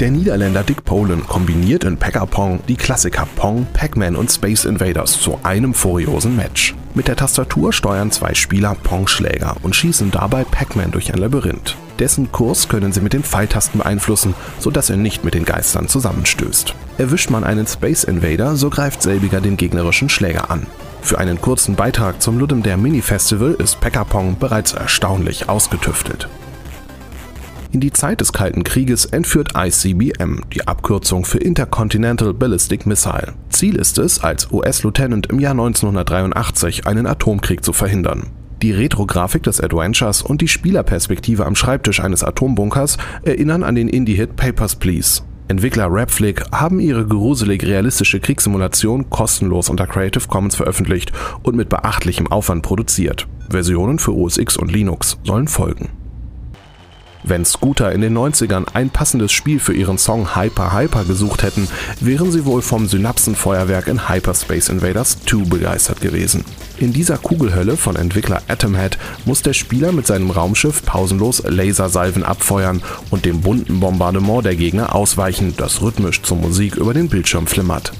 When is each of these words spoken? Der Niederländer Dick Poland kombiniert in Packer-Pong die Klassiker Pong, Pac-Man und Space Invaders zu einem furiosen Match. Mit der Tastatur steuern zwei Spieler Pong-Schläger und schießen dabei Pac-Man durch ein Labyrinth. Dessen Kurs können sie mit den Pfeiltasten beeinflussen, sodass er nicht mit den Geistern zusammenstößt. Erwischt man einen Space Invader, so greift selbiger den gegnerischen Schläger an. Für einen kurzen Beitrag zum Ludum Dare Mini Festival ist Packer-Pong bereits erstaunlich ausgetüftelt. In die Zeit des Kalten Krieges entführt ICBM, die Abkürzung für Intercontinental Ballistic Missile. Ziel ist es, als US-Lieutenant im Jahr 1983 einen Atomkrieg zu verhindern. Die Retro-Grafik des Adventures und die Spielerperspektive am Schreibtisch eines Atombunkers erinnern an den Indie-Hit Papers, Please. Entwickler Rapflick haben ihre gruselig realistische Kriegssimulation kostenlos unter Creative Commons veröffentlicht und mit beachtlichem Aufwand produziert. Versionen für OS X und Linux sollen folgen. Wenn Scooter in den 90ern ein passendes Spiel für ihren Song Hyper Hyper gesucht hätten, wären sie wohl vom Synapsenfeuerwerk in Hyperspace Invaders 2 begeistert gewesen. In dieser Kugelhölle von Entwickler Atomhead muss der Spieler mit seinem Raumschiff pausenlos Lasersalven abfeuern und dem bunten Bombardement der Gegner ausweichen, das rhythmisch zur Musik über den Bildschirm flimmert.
Der 0.00 0.10
Niederländer 0.10 0.62
Dick 0.62 0.82
Poland 0.86 1.28
kombiniert 1.28 1.84
in 1.84 1.98
Packer-Pong 1.98 2.60
die 2.66 2.76
Klassiker 2.76 3.28
Pong, 3.36 3.66
Pac-Man 3.74 4.16
und 4.16 4.32
Space 4.32 4.64
Invaders 4.64 5.20
zu 5.20 5.38
einem 5.42 5.74
furiosen 5.74 6.36
Match. 6.36 6.74
Mit 6.94 7.06
der 7.06 7.16
Tastatur 7.16 7.70
steuern 7.74 8.10
zwei 8.10 8.32
Spieler 8.32 8.74
Pong-Schläger 8.82 9.58
und 9.62 9.76
schießen 9.76 10.10
dabei 10.10 10.44
Pac-Man 10.44 10.90
durch 10.90 11.12
ein 11.12 11.18
Labyrinth. 11.18 11.76
Dessen 11.98 12.32
Kurs 12.32 12.70
können 12.70 12.92
sie 12.92 13.02
mit 13.02 13.12
den 13.12 13.22
Pfeiltasten 13.22 13.80
beeinflussen, 13.80 14.34
sodass 14.58 14.88
er 14.88 14.96
nicht 14.96 15.22
mit 15.22 15.34
den 15.34 15.44
Geistern 15.44 15.86
zusammenstößt. 15.86 16.74
Erwischt 16.96 17.28
man 17.28 17.44
einen 17.44 17.66
Space 17.66 18.04
Invader, 18.04 18.56
so 18.56 18.70
greift 18.70 19.02
selbiger 19.02 19.42
den 19.42 19.58
gegnerischen 19.58 20.08
Schläger 20.08 20.50
an. 20.50 20.66
Für 21.02 21.18
einen 21.18 21.42
kurzen 21.42 21.74
Beitrag 21.74 22.22
zum 22.22 22.38
Ludum 22.38 22.62
Dare 22.62 22.78
Mini 22.78 23.02
Festival 23.02 23.52
ist 23.52 23.82
Packer-Pong 23.82 24.38
bereits 24.38 24.72
erstaunlich 24.72 25.50
ausgetüftelt. 25.50 26.26
In 27.72 27.78
die 27.78 27.92
Zeit 27.92 28.20
des 28.20 28.32
Kalten 28.32 28.64
Krieges 28.64 29.04
entführt 29.04 29.52
ICBM, 29.56 30.40
die 30.52 30.66
Abkürzung 30.66 31.24
für 31.24 31.38
Intercontinental 31.38 32.34
Ballistic 32.34 32.84
Missile. 32.84 33.34
Ziel 33.48 33.76
ist 33.76 33.96
es, 33.98 34.24
als 34.24 34.50
US-Lieutenant 34.50 35.28
im 35.28 35.38
Jahr 35.38 35.52
1983 35.52 36.88
einen 36.88 37.06
Atomkrieg 37.06 37.64
zu 37.64 37.72
verhindern. 37.72 38.30
Die 38.60 38.72
Retro-Grafik 38.72 39.44
des 39.44 39.60
Adventures 39.60 40.20
und 40.20 40.40
die 40.40 40.48
Spielerperspektive 40.48 41.46
am 41.46 41.54
Schreibtisch 41.54 42.00
eines 42.00 42.24
Atombunkers 42.24 42.98
erinnern 43.22 43.62
an 43.62 43.76
den 43.76 43.88
Indie-Hit 43.88 44.34
Papers, 44.34 44.74
Please. 44.74 45.22
Entwickler 45.46 45.86
Rapflick 45.88 46.42
haben 46.50 46.80
ihre 46.80 47.06
gruselig 47.06 47.64
realistische 47.64 48.18
Kriegssimulation 48.18 49.10
kostenlos 49.10 49.68
unter 49.68 49.86
Creative 49.86 50.26
Commons 50.26 50.56
veröffentlicht 50.56 51.12
und 51.44 51.54
mit 51.54 51.68
beachtlichem 51.68 52.26
Aufwand 52.26 52.62
produziert. 52.62 53.28
Versionen 53.48 54.00
für 54.00 54.14
OS 54.14 54.38
X 54.38 54.56
und 54.56 54.72
Linux 54.72 55.18
sollen 55.22 55.46
folgen. 55.46 55.99
Wenn 57.22 57.44
Scooter 57.44 57.92
in 57.92 58.00
den 58.00 58.16
90ern 58.16 58.66
ein 58.72 58.90
passendes 58.90 59.32
Spiel 59.32 59.60
für 59.60 59.74
ihren 59.74 59.98
Song 59.98 60.34
Hyper 60.36 60.72
Hyper 60.72 61.04
gesucht 61.04 61.42
hätten, 61.42 61.68
wären 62.00 62.32
sie 62.32 62.44
wohl 62.44 62.62
vom 62.62 62.88
Synapsenfeuerwerk 62.88 63.88
in 63.88 64.08
Hyperspace 64.08 64.68
Invaders 64.70 65.18
2 65.26 65.44
begeistert 65.48 66.00
gewesen. 66.00 66.44
In 66.78 66.92
dieser 66.92 67.18
Kugelhölle 67.18 67.76
von 67.76 67.96
Entwickler 67.96 68.42
Atomhead 68.48 68.98
muss 69.26 69.42
der 69.42 69.52
Spieler 69.52 69.92
mit 69.92 70.06
seinem 70.06 70.30
Raumschiff 70.30 70.84
pausenlos 70.84 71.42
Lasersalven 71.46 72.24
abfeuern 72.24 72.82
und 73.10 73.26
dem 73.26 73.42
bunten 73.42 73.80
Bombardement 73.80 74.46
der 74.46 74.56
Gegner 74.56 74.94
ausweichen, 74.94 75.54
das 75.56 75.82
rhythmisch 75.82 76.22
zur 76.22 76.38
Musik 76.38 76.76
über 76.76 76.94
den 76.94 77.08
Bildschirm 77.08 77.46
flimmert. 77.46 77.92